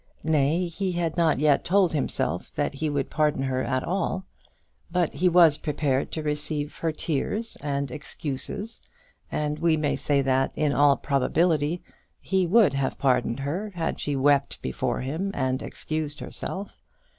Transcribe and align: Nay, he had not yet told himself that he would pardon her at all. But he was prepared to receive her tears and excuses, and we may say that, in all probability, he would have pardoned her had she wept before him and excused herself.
Nay, 0.23 0.65
he 0.67 0.93
had 0.93 1.15
not 1.15 1.37
yet 1.37 1.63
told 1.63 1.93
himself 1.93 2.51
that 2.55 2.73
he 2.73 2.89
would 2.89 3.11
pardon 3.11 3.43
her 3.43 3.61
at 3.63 3.83
all. 3.83 4.25
But 4.91 5.13
he 5.13 5.29
was 5.29 5.57
prepared 5.59 6.11
to 6.13 6.23
receive 6.23 6.75
her 6.79 6.91
tears 6.91 7.55
and 7.57 7.91
excuses, 7.91 8.81
and 9.31 9.59
we 9.59 9.77
may 9.77 9.95
say 9.95 10.23
that, 10.23 10.53
in 10.55 10.73
all 10.73 10.97
probability, 10.97 11.83
he 12.19 12.47
would 12.47 12.73
have 12.73 12.97
pardoned 12.97 13.41
her 13.41 13.69
had 13.75 13.99
she 13.99 14.15
wept 14.15 14.59
before 14.63 15.01
him 15.01 15.29
and 15.35 15.61
excused 15.61 16.19
herself. 16.19 16.71